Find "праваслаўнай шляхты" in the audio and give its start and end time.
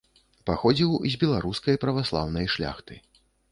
1.85-3.01